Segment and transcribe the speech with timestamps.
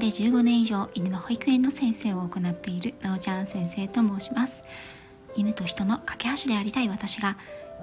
[0.00, 4.64] で15年以上犬の保育園の先生を行っているなおちゃん先生と申します。
[5.36, 7.36] 犬と人の架け橋でありたい私が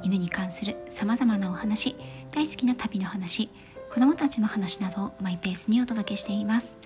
[0.04, 1.96] 犬に関する様々なお話
[2.32, 3.50] 大好きな旅の話
[3.94, 6.80] 子供たちの話などをマイペースにお届けしています。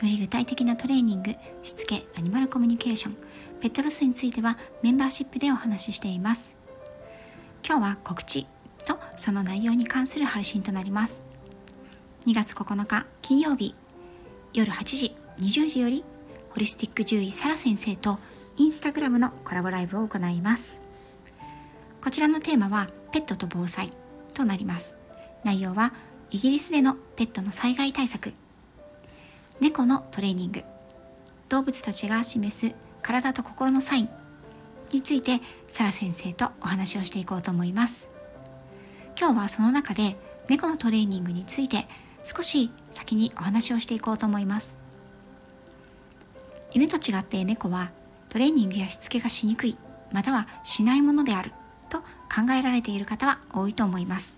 [0.00, 3.16] より具体的なトレーニングしつけアニマルコミュニケーション
[3.60, 6.56] ペットロスについてはメンバーシップでお話ししています。
[7.62, 8.46] 今日は告知
[8.86, 11.22] とその内容に関する配信となります。
[12.26, 13.74] 2月9日金曜日
[14.54, 16.04] 夜8時20時より
[16.50, 18.20] ホリスティック獣医サラ先生と
[18.56, 20.80] インスタグラムのコラボライブを行います。
[22.00, 23.90] こちらのテーマはペットと防災
[24.32, 24.96] となります。
[25.42, 25.92] 内容は
[26.30, 28.32] イギリスでのペットの災害対策
[29.60, 30.62] 猫のトレーニング
[31.48, 34.08] 動物たちが示す体と心のサイン
[34.92, 38.08] についてサラ先生とお話をしていこうと思います。
[39.18, 40.16] 今日はその中で
[40.48, 41.88] 猫のトレーニングについて
[42.24, 44.78] 少し先にお話をしていこうと思います。
[46.72, 47.92] 犬と違って猫は
[48.30, 49.78] トレーニングやしつけがしにくい
[50.10, 51.52] またはしないものである
[51.88, 54.36] と考えられている方は多いと思います。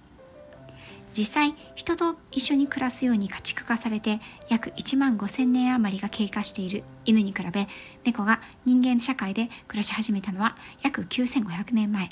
[1.17, 4.21] 実際人と一緒に暮らすように家畜化されて
[4.51, 7.67] 約1万5000年余りが経過している犬に比べ
[8.05, 12.11] 猫が人間社会で暮らし始めたのは約9500年前。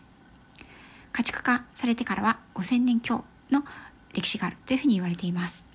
[1.12, 3.62] 家畜化されてからは5000年強の
[4.14, 5.66] 歴史があるというふうに言われています。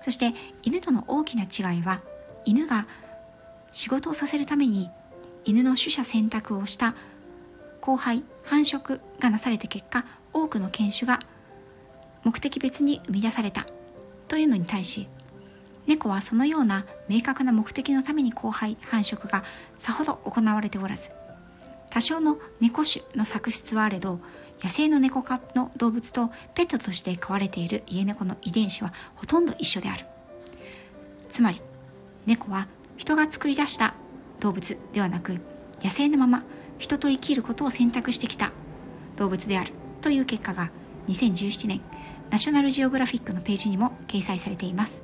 [0.00, 2.02] そして犬との大きな違いは
[2.44, 2.86] 犬が
[3.72, 4.90] 仕事をさせるために
[5.46, 6.94] 犬の取捨選択をした
[7.80, 11.20] 交配繁殖がなされた結果多くの犬種が
[12.22, 13.66] 目的別に生み出された
[14.28, 15.08] というのに対し
[15.86, 19.44] 猫はそのような明確な目的のために交配繁殖が
[19.76, 21.12] さほど行われておらず
[21.90, 24.20] 多少の猫種の作出はあれど
[24.64, 30.06] 野生の猫科の動物とペットとして飼われている家猫の遺伝子はほとんど一緒である。
[31.28, 31.60] つまり
[32.24, 32.66] 猫は
[32.96, 33.94] 人が作り出した
[34.40, 35.34] 動物ではなく
[35.82, 36.44] 野生のまま
[36.78, 38.52] 人と生きることを選択してきた
[39.16, 40.70] 動物であるという結果が
[41.08, 41.80] 2017年
[42.30, 45.02] ナショナルジオグラフィックのページにも掲載されています。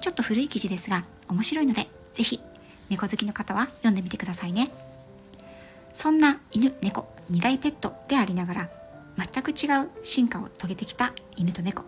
[0.00, 2.40] ちょっと古い記事ですが面白いのでぜひ
[2.88, 4.70] 猫好きの方は読んでみてくださいね。
[5.92, 8.70] そんな犬猫二大ペットでありながら
[9.16, 11.84] 全く違う進化を遂げてきた犬と猫。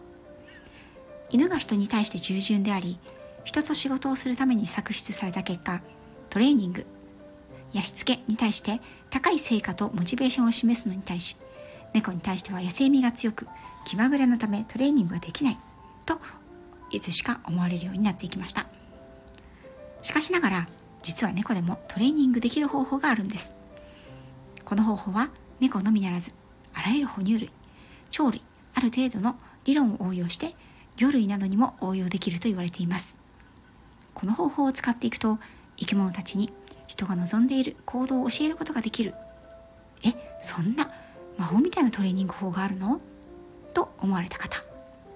[1.30, 2.98] 犬が人に対して従順であり
[3.44, 5.82] 人と仕事をするために作出された結果
[6.30, 6.86] トレーニング
[7.72, 8.80] やしつけに対して
[9.10, 11.36] 高い成果とモチベーションを示すのに対し
[11.92, 13.46] 猫に対しては野生味が強く
[13.84, 15.58] 気まぐれのためトレーニングができない
[16.06, 16.18] と
[16.90, 18.66] いつしか思われるようになっていきました。
[20.00, 20.68] しかしながら
[21.02, 23.56] 実は猫でもトレーニングできる方法があるんです。
[24.64, 26.34] この方法は猫のみならず
[26.78, 27.50] あらゆる哺乳類
[28.12, 28.42] 鳥類
[28.74, 29.34] ある程度の
[29.64, 30.54] 理論を応用して
[30.96, 33.18] 魚類などにも応用できると言われています。
[34.14, 35.38] この方法を使っていくと
[35.76, 36.52] 生き物たちに
[36.86, 39.14] 人が望んでいる行動を教えることができる。
[40.04, 40.90] えそんな
[41.36, 43.00] 魔法みたいなトレーニング法があるの？
[43.74, 44.62] と思われた方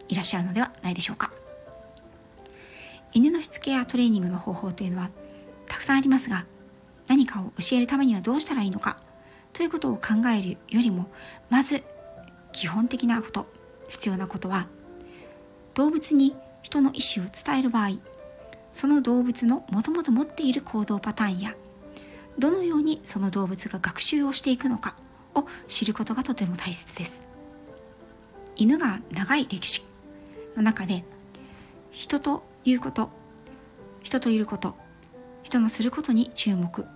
[0.08, 1.32] いらっしゃるのではないでしょうか。
[3.12, 5.10] 犬のしつけやトレーニングの方法というのは
[5.66, 6.46] たくさんありますが
[7.08, 8.98] 何かを教えるためにはどうしたらいいのか
[9.52, 11.06] ということを考えるよりも
[11.50, 11.82] まず
[12.52, 13.46] 基本的なこと
[13.88, 14.66] 必要なことは
[15.74, 17.90] 動物に人の意思を伝える場合
[18.70, 21.54] その動物のもともと持っている行動パターンや
[22.38, 24.96] どのようにその動物が学習をしていくのか
[25.34, 27.26] を知ることがとても大切です
[28.56, 29.84] 犬が長い歴史
[30.56, 31.04] の中で
[31.90, 33.10] 人ということ
[34.02, 34.76] 人といること
[35.42, 36.86] 人のすることに注目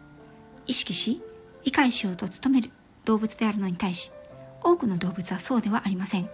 [0.67, 1.21] 意識し
[1.67, 2.71] 理解しようと努める
[3.05, 4.13] 動物であるのに対し
[4.63, 6.31] 多くの動物はそうではありません。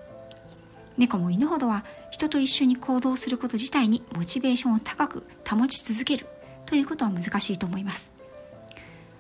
[0.99, 6.27] 猫も犬ほどは人と一緒に行動すること自体にモチベーションを高く保ち続ける
[6.67, 8.13] ということは難しいと思います。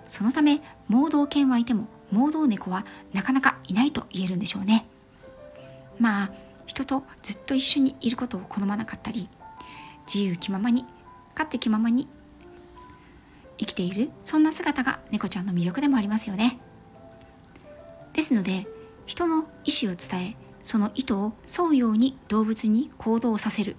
[0.06, 2.84] そのため盲導犬はいても盲導猫は
[3.14, 4.86] なかなかいないと言えるんでしょうね。
[5.98, 6.30] まあ
[6.66, 9.30] 人とずっと一緒にいることを好まなかったり
[10.06, 10.84] 自由気ままに
[11.34, 12.06] 勝手気ままに
[13.58, 16.58] 生きているそんな姿が猫ちゃんの魅力でもありますよね。
[18.12, 18.66] ですので
[19.06, 23.76] 人の意思を伝えその意図を沿うように動物に行動させる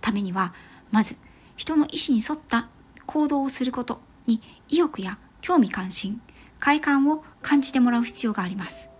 [0.00, 0.54] ためには
[0.90, 1.16] まず
[1.56, 2.68] 人の意思に沿った
[3.06, 6.20] 行動をすることに意欲や興味関心
[6.60, 8.90] 快感を感じてもらう必要があります。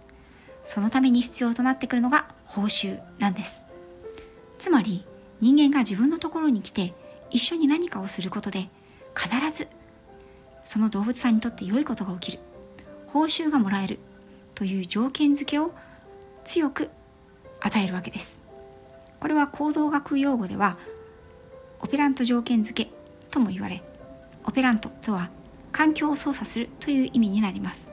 [0.64, 3.64] そのために必要となってくるのが報酬なんです。
[4.59, 5.05] つまり
[5.41, 6.94] 人間が自分のところに来て
[7.31, 8.69] 一緒に何かをすることで
[9.14, 9.69] 必ず
[10.64, 12.43] その動物さんにとって良いことが起きる。
[13.09, 13.99] 報酬がもらえる。
[14.55, 15.73] という条件付けを
[16.44, 16.91] 強く
[17.61, 18.43] 与えるわけです。
[19.20, 20.76] これは行動学用語では
[21.81, 22.91] オペラント条件付け
[23.31, 23.82] とも言われ
[24.44, 25.31] オペラントとは
[25.70, 27.93] 環境を操作するという意味になります。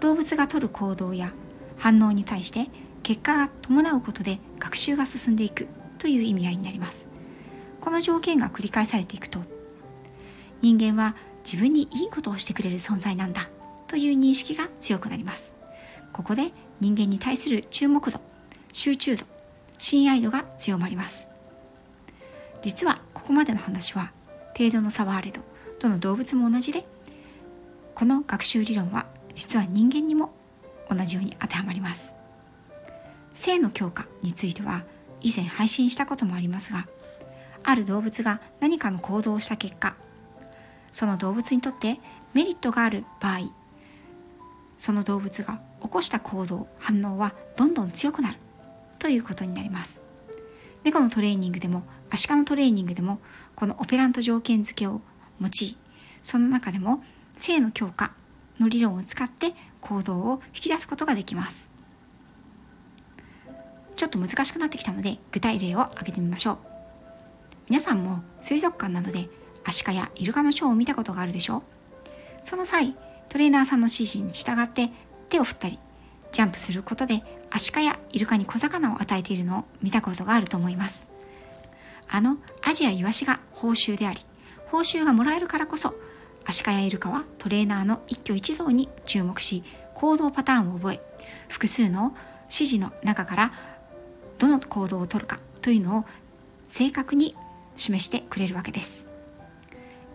[0.00, 1.32] 動物が取る行動や
[1.76, 2.68] 反応に対して
[3.02, 5.68] 結果が伴うことで学習が進んでいく
[5.98, 7.08] という意味合いになります。
[7.80, 9.40] この条件が繰り返されていくと
[10.60, 11.14] 人間は
[11.46, 13.48] 自分にいいことをしてくれる存在なんだ
[13.86, 15.54] という認識が強くなります。
[16.12, 16.50] ここで
[16.80, 18.20] 人間に対する注目度
[18.72, 19.24] 集中度
[19.78, 21.28] 親愛度が強まります。
[22.62, 24.10] 実はここまでの話は
[24.58, 25.40] 程度の差はあれど
[25.78, 26.84] どの動物も同じで
[27.94, 30.32] この学習理論は実は人間にも
[30.90, 32.14] 同じように当てはまります。
[33.34, 34.84] 性の強化については
[35.20, 36.88] 以前配信したこともありますが
[37.62, 39.94] ある動物が何かの行動をした結果
[40.96, 42.00] その動物にとって
[42.32, 43.40] メリットがある場合
[44.78, 48.38] その動物が起こした行動反応はどんどん強くなる
[48.98, 50.02] ということになります。
[50.84, 53.18] 猫のトレーニングでもアシカのトレーニングでも
[53.56, 55.02] このオペラント条件付けを
[55.38, 55.76] 用い
[56.22, 57.02] その中でも
[57.34, 58.14] 性の強化
[58.58, 59.52] の理論を使って
[59.82, 61.68] 行動を引き出すことができます。
[63.96, 66.58] ちょっと難しくなってきたので具体例を挙げてみましょう。
[67.68, 69.28] 皆さんも水族館などで
[69.66, 71.62] アシカやイルカのショーを見たことがあるでしょう。
[72.40, 72.96] その際
[73.28, 74.90] トレーナーさんの指示に従って
[75.28, 75.78] 手を振ったり
[76.30, 81.08] ジャンプすることでアシカやイルカに小魚を与えているのを見たことがあると思います。
[82.08, 84.20] あのアジアイワシが報酬であり
[84.66, 85.94] 報酬がもらえるからこそ
[86.44, 89.64] アシカやイルカはトレーナーの一挙一動に注目し
[89.94, 91.00] 行動パターンを覚え
[91.48, 92.14] 複数の
[92.44, 93.52] 指示の中から
[94.38, 96.04] どの行動をとるかというのを
[96.68, 97.34] 正確に
[97.76, 99.15] 示してくれるわけです。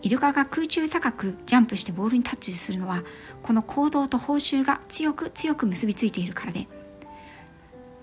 [0.02, 3.04] イルカが空中高くジャンプしてボールにタッチするのは
[3.44, 6.68] この行動と報酬が強く強く結びついているからで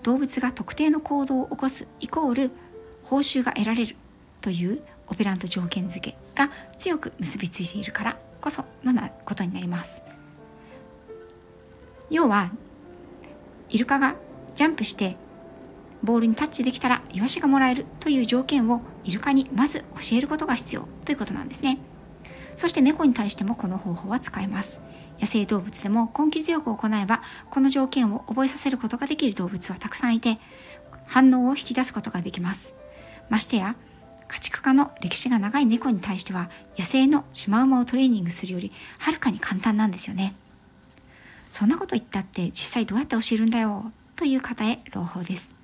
[0.03, 2.51] 動物が特定の行動を起こすイコール
[3.03, 3.95] 報酬が得られる
[4.41, 10.01] というオペラント条件付けが強く結びついているからこそのなことになります
[12.09, 12.51] 要は
[13.69, 14.15] イルカが
[14.55, 15.17] ジャンプして
[16.01, 21.77] ボールにタッチできたらイワシがもらえるという条件をイルカにまず教えることが必要ということなんですね。
[22.55, 24.81] そして猫に対してもこの方法は使えます。
[25.19, 30.37] 野生動物でも根気強く行えばこの条件を覚えさせることができる動物はたくさんいて
[31.05, 32.75] 反応を引き出すことができます。
[33.29, 33.75] ましてや
[34.27, 40.35] 家畜化の歴史が長い猫に対しては野生のシマウマをトレーニングするよりはるかに簡単なんですよね。
[41.49, 45.55] そんなこと言ったって実際どうやって教えるんだよという方へ朗報です。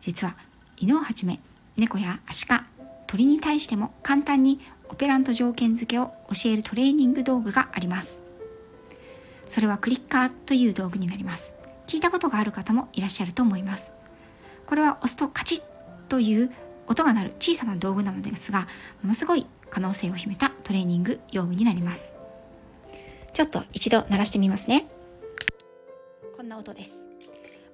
[0.00, 0.36] 実は
[0.76, 1.40] 犬をはじめ
[1.76, 2.66] 猫やアシカ
[3.06, 8.22] 鳥に対しても簡単にオペラント条件付けを教えるトレーニング道具があります。
[9.46, 11.54] それはクリッカーという道具になります。
[11.86, 13.92] 聞いたことがある方もいらっしゃると思います。
[14.66, 15.62] これは押すとカチッ
[16.08, 16.50] という
[16.86, 18.66] 音が鳴る小さな道具なのですが
[19.02, 22.16] ものすごい可能性を秘めたトレーニング用具になります。
[23.32, 24.86] ちょっと一度鳴らしてみますね。
[26.36, 27.06] こんな音です。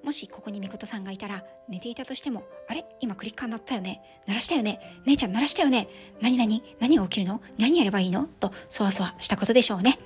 [0.05, 2.85] もしここにみことさんがいたら寝ていたとしても、あれ？
[2.99, 4.01] 今クリッカー鳴ったよね？
[4.27, 4.79] 鳴らしたよね？
[5.05, 5.87] 姉ちゃん鳴らしたよね？
[6.21, 7.41] 何々何が起きるの？
[7.59, 8.25] 何やればいいの？
[8.39, 9.97] と、そわそわしたことでしょうね。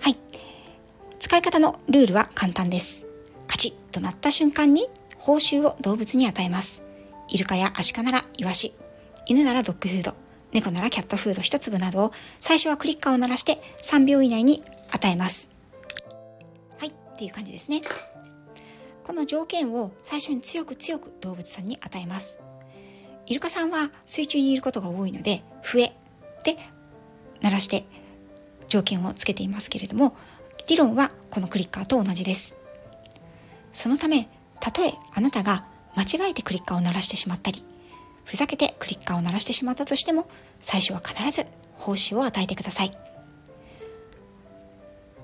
[0.00, 0.16] はい。
[1.18, 3.06] 使い方のルールは簡単です。
[3.48, 4.88] カチッと鳴った瞬間に
[5.18, 6.84] 報酬を動物に与えます。
[7.28, 8.72] イルカやアシカならイワシ、
[9.26, 10.12] 犬ならドッグフード、
[10.52, 15.48] 猫ならキャットフード1粒などを最初はクリッカーを鳴らして3秒以内に与えます。
[16.78, 17.80] はい、っていう感じですね。
[19.08, 22.38] この条件を最初に強く強く動物さんに与えます。
[23.24, 25.96] イルカさんは水中にいることが多いので笛
[26.44, 26.58] で
[27.40, 27.86] 鳴らして
[28.68, 30.14] 条件をつけていますけれども
[30.68, 32.54] 理論はこのクリッカーと同じです。
[33.72, 34.28] そのため
[34.60, 37.64] たとえあなたが間違えてクリッカーを鳴らしてしまったり
[38.26, 40.28] ふざけてクリッカーを鳴らしてしまったとしても
[40.60, 41.46] 最初は必ず
[41.76, 42.94] 報酬を与えてください。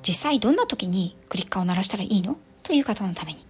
[0.00, 2.38] 実際どんな時にクリッカーを鳴らしたらいいの？
[2.62, 3.44] という方のために。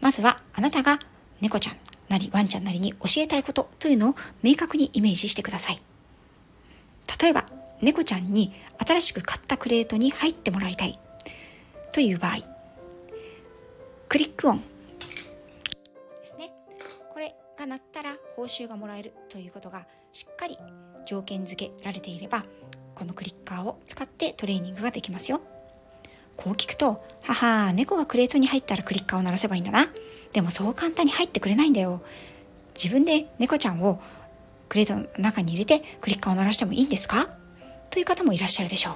[0.00, 0.98] まずはあなたが
[1.40, 1.76] 猫ちゃん
[2.10, 5.80] なりワンちゃんなりに教えたいことというのを明確にイメージしてください。
[7.20, 7.46] 例えば、
[7.80, 10.98] 猫ちゃんに新しく買ったクレートに入ってもらいたい
[11.92, 12.32] という場合、
[14.08, 14.58] クリック音
[16.20, 16.50] ですね。
[17.12, 20.58] これが鳴ったら報酬がもらえるということがしっかり
[21.06, 22.44] 条件付けられていれば、
[22.96, 25.40] このクリッカーを使ってトレーニングができますよ。
[26.42, 29.88] こう聞くと、はは、猫がクレートに入ったらクリッカーを鳴らせばいいんだな。
[30.32, 32.00] でもそう簡単に入ってくれないんだよ。
[32.74, 34.00] 自分で猫ちゃんを
[34.70, 37.28] クレートの中に入れてクリッカーを鳴らしてもいいんですか？
[37.90, 38.94] という方もいらっしゃるでしょう。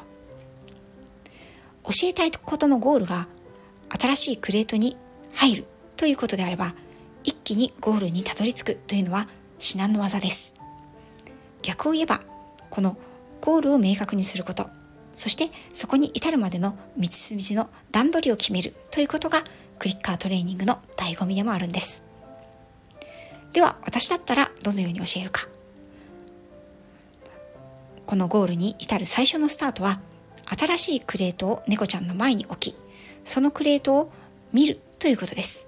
[1.93, 3.29] 教えたいことのゴールが
[3.91, 4.97] 新しいクレートに
[5.35, 6.75] 入るということであれば、
[7.25, 10.55] 一気にゴールにたどり着くというのは至難の技です。
[11.63, 12.21] 逆を言えば
[12.71, 12.97] この
[13.41, 14.71] ゴールを明確にすること
[15.15, 19.45] そしてそこに至るまでの道筋の段取りを決めるということが
[19.79, 22.05] クリッカートレーニングの醍醐味でもあるんです。
[23.53, 25.47] では私だったらどのように教えるか。
[28.07, 30.01] このゴールに至る最初のスタートは
[30.47, 32.77] 新しいクレートを猫ちゃんの前に置き
[33.25, 34.13] そのクレートを
[34.53, 35.67] 見るということです。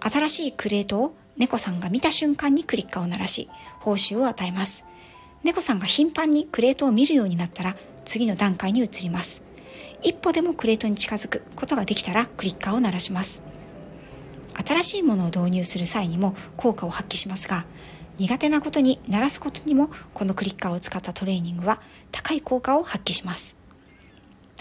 [0.00, 3.48] 新しいクレートを猫さんが見た瞬間にクリッカーを鳴らし
[3.80, 4.84] 報酬を与えます。
[5.42, 7.76] 猫さんが頻繁にクレートを見るようになったら
[8.10, 9.40] 次の段階に移ります。
[10.02, 13.44] 一歩でもクレートに近づくことができたらクリッカーを鳴らします。
[14.66, 17.66] 新しいものを導入する際にも効果を発揮しますが、
[18.18, 23.56] 苦手なことに鳴らすことにもこのクリッカーを使ったトレーニングは高い効果を発揮します。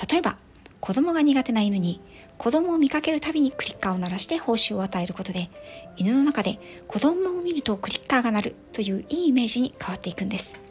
[0.07, 0.37] 例えば、
[0.79, 2.01] 子供が苦手な犬に
[2.37, 5.49] 子供を見かけるたびにクリッカーを鳴らして報酬を与えることで、
[5.97, 10.68] 犬の中で子供を見るとクリッカーが鳴るといういいイメージに変わっていくんです。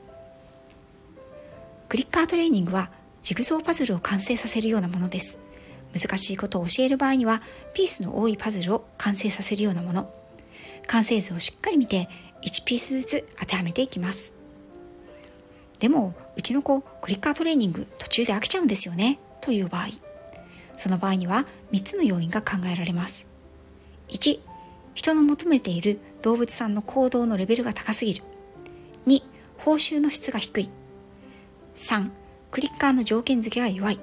[1.89, 2.91] クリッカートレーニングは
[3.23, 5.39] ジグゾーパズルを完成させるようなものです。
[5.99, 7.43] 難しいことを教える場合には、
[7.75, 10.13] ピースの多いパズルを完成させるようなもの。
[10.87, 12.09] 完成図をしっかり見て、
[12.43, 14.33] 1ピースずつ当てはめていきます。
[15.79, 19.87] でも、うちの子、クリッカートレーニング途中で飽きちゃうんですよね、という場合。
[20.77, 23.27] その場合には3つの要因が考えられます。
[24.09, 24.41] 1、
[24.95, 28.25] 人の求めている動物さんの行動のレベルが高すぎる。
[29.07, 29.23] 2、
[29.59, 30.71] 報酬の質が低い。
[31.79, 32.11] 3、
[32.51, 34.01] クリッカーの条件付けが弱い。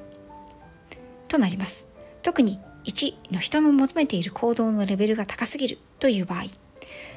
[1.27, 1.87] となります。
[2.21, 6.43] 特に1の人の求めている行動のレベルが高すぎるという場合、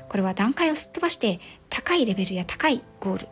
[0.09, 1.39] これは段階をすっ飛ばして
[1.71, 3.29] 高いレベルや高いゴール、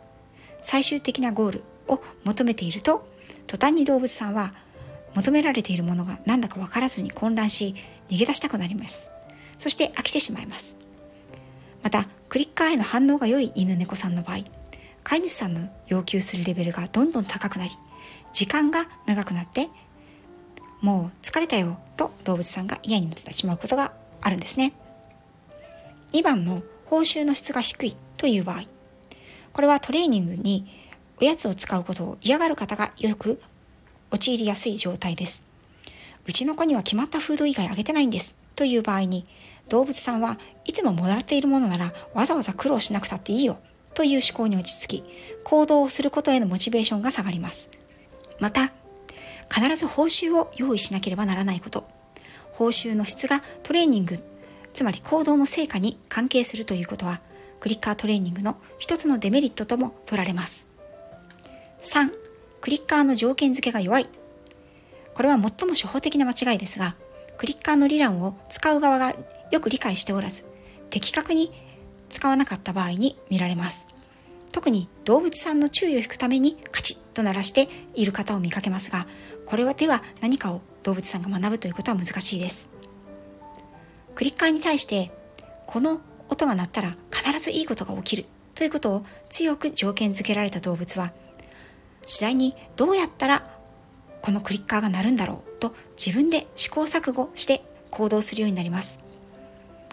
[0.61, 3.05] 最終的なゴールを求めていると、
[3.45, 4.53] 途端に動物さんは
[5.13, 7.75] 求められているものが何だか分からずに混乱し、
[8.07, 9.11] 逃げ出したくなります。
[9.57, 10.77] そして飽きてしまいます。
[11.83, 14.37] また、クリッカーへの反応が良い犬猫さんの場合、
[15.07, 17.71] 飼い主さんの要求するレベルがどんどん高くなり、
[18.33, 19.69] 時間が長くなって、
[20.81, 24.73] もう疲れたよと動物さんが嫌になってしまうことがあるんですね。
[26.11, 28.63] 2番の報酬の質が低いという場合、
[29.53, 30.67] これはトレーニングに
[31.21, 33.39] おやつを使うことを嫌がる方がよく
[34.11, 35.45] 陥りやすい状態です。
[36.25, 39.25] うちの子には決まったフード以外あげてないんですという場合に、
[39.69, 43.59] 動物さんはいつももらっているものならわざわざ苦労しなくたっていいよ
[43.97, 45.03] という思考に落ち着き、
[45.43, 47.71] 行動をすることへのモチベーションが下がります。
[48.39, 48.71] また、
[49.51, 51.83] 必ず報酬を用意しなければならないこと。
[52.51, 54.19] 報酬の質がトレーニング、
[54.71, 57.21] つまり行動の成果に関係するということは、
[57.59, 60.67] クリッカートレーニングの一つのデメリットとも取られます。
[61.81, 62.11] 3、
[62.61, 64.07] クリッカーの条件付けが弱い。
[65.15, 66.95] これは最も初歩的な間違いですが、
[67.39, 69.15] クリッカーの理論を使う側が
[69.49, 70.45] よく理解しておらず、
[70.91, 71.51] 的確に
[72.09, 73.87] 使わなかった場合に見られます。
[74.51, 79.05] 特に動物さんの注意を引くためにカチッと鳴らしている方を見かけますが、
[79.45, 82.69] これはでは何かを動物さんが学ぶということは難しいです。
[84.15, 85.11] クリッカーに対して、
[85.67, 91.13] この音が鳴ったら必ずいいことが起きるということを強く条件付けられた動物は、
[92.05, 93.47] 次第にどうやったら
[94.21, 98.99] このクリッカーが鳴るんだろうと自分で試行錯誤して行動するようになります。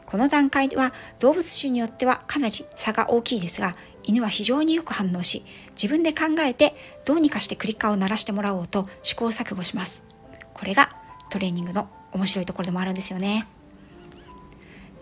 [0.07, 10.05] この段階では動物種によってはかなり差が大きいですが、犬は非常によく反応し、自分で考えてどうにかしてクリッカーを鳴らしてもらおうと試行錯誤します。
[10.53, 10.91] これが
[11.31, 13.47] トレーニングの面白いところでもあるんですよね。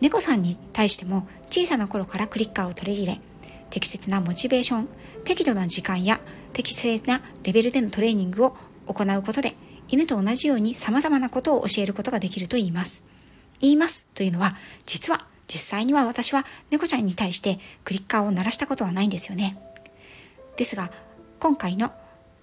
[0.00, 3.20] 猫さんに対しても小さな頃からクリッカーを取り入れ、
[3.70, 4.88] 適切なモチベーション、
[5.24, 6.20] 適度な時間や
[6.52, 8.56] 適切なレベルでのトレーニングを
[8.86, 9.54] 行うことで、
[9.88, 13.04] 犬と同じように様々なことを教えることができると言います。
[13.62, 19.56] 言いますというのは、実は、実際には私は猫ちゃんに対してクリッカーを鳴らしたことはないんですよね。
[20.56, 20.90] ですが、
[21.38, 21.92] 今回の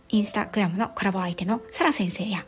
[0.09, 2.45] インスタグラムのコラボ相手のサラ先生や、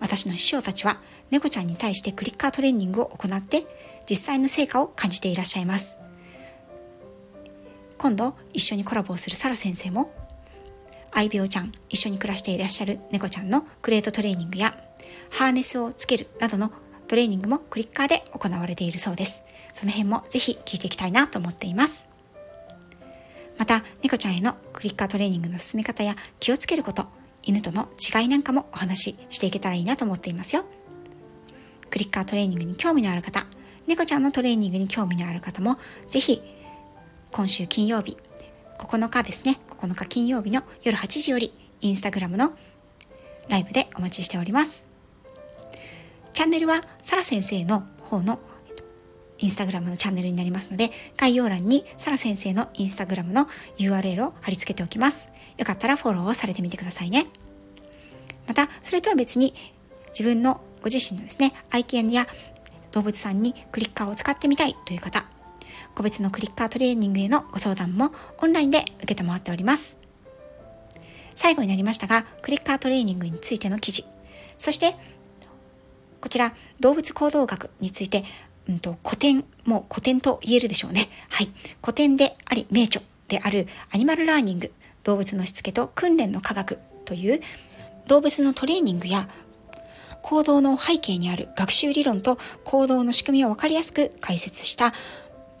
[0.00, 1.00] 私の師匠たちは
[1.30, 3.66] 猫ちゃんに対してクリッカートレーニングを行って
[4.08, 5.98] 実際の成果を感じていらっしゃいます。
[7.98, 10.10] 今度一緒にコラボをするサラ先生も
[11.12, 14.74] 愛病ちゃん一緒に暮らしていらっしゃる猫ちゃんのクレートトレーニングや
[15.30, 16.72] ハーネスをつけるなどの
[17.10, 19.44] トレーニングもクリッカーで行われているそうです。
[19.72, 22.08] その辺もぜひ聞いていきたいなと思っています。
[23.58, 27.08] また、猫ちゃんへのクリッカートレーニングの進め方や気をつけること、
[27.42, 30.64] 犬との違いなんかもお話ししていけたらいいなと思っていますよ。
[31.90, 33.44] クリッカートレーニングに興味のある方、
[33.88, 36.40] 猫ちゃんのトレーニングに興味のある方も、ぜひ、
[37.32, 38.18] 今週金曜日、
[38.78, 42.52] 9日ですね、9日金曜日の夜8時より、インスタグラムの
[43.48, 44.89] ライブでお待ちしております。
[46.40, 48.38] チャンネルはサラ先生の方の
[49.36, 55.28] インスタグラムのチャンネルになりますので、概要欄にサラ先生のインスタグラムの URL を貼り付けておきます。
[55.58, 57.26] よかったらフォローをされてみてくださいね。
[58.46, 59.52] また、それとは別に
[60.18, 62.26] 自分のご自身のですね、愛犬や
[62.92, 65.26] 動物さんにクリッカーを使ってみたいという方、
[65.94, 69.98] 個別のクリッカートレーニングへのご相談もオンラインで受けてもらっております。
[71.34, 74.06] 最後になりましたが、クリッカートレーニングについての記事、
[74.56, 74.96] そして
[76.20, 78.24] こちら動物行動学について、
[78.68, 81.08] うんと、古典、もう古典と言えるでしょうね。
[81.30, 81.48] はい。
[81.82, 84.72] 古典であり名著であるアニマルラーニング、
[85.04, 87.40] 動物のしつけと訓練の科学という
[88.06, 89.28] 動物のトレーニングや
[90.22, 94.92] 行動の背景にある学習理論と行動の仕組みを分かりやすく解説した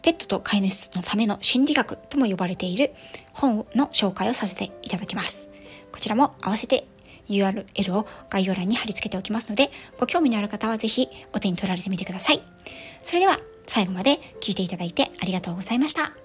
[0.02, 2.92] ペットと飼い主のための心理学とも呼ばれている
[3.32, 5.50] 本の紹介をさせていただきます。
[5.92, 6.86] こちらも合わせて
[7.30, 12.42] URL を概要欄に貼り付けておきますので、ご興味のある方はぜひお手に取られてみてください。
[13.02, 16.19] それでは最後まで聞いていただいてありがとうございました。